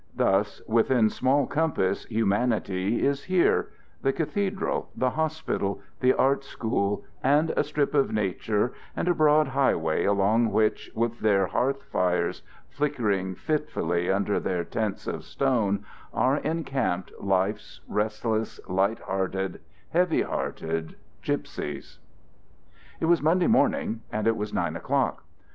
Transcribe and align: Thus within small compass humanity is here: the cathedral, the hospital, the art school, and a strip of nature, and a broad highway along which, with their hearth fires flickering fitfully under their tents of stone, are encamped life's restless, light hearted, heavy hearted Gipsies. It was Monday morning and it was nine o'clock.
Thus 0.15 0.63
within 0.67 1.11
small 1.11 1.45
compass 1.45 2.05
humanity 2.05 3.05
is 3.05 3.25
here: 3.25 3.69
the 4.01 4.11
cathedral, 4.11 4.89
the 4.95 5.11
hospital, 5.11 5.79
the 5.99 6.11
art 6.15 6.43
school, 6.43 7.03
and 7.21 7.51
a 7.51 7.63
strip 7.63 7.93
of 7.93 8.11
nature, 8.11 8.73
and 8.95 9.07
a 9.07 9.13
broad 9.13 9.49
highway 9.49 10.05
along 10.05 10.51
which, 10.51 10.89
with 10.95 11.19
their 11.19 11.45
hearth 11.45 11.83
fires 11.83 12.41
flickering 12.71 13.35
fitfully 13.35 14.09
under 14.09 14.39
their 14.39 14.63
tents 14.63 15.05
of 15.05 15.23
stone, 15.23 15.85
are 16.15 16.37
encamped 16.37 17.11
life's 17.19 17.81
restless, 17.87 18.59
light 18.67 19.01
hearted, 19.01 19.61
heavy 19.91 20.23
hearted 20.23 20.95
Gipsies. 21.21 21.99
It 22.99 23.05
was 23.05 23.21
Monday 23.21 23.45
morning 23.45 24.01
and 24.11 24.25
it 24.25 24.35
was 24.35 24.51
nine 24.51 24.75
o'clock. 24.75 25.25